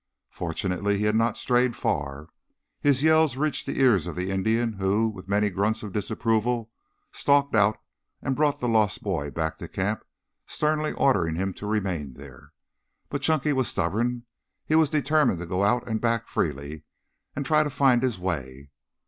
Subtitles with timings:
[0.31, 2.27] Fortunately he had not strayed far.
[2.79, 6.71] His yells reached the ears of the Indian, who, with many grunts of disapproval,
[7.11, 7.77] stalked out
[8.19, 10.03] and brought the lost boy back to camp,
[10.47, 12.51] sternly ordering him to remain there.
[13.09, 14.23] But Chunky was stubborn.
[14.65, 16.81] He was determined to go out and back freely
[17.35, 18.71] and try to find his way.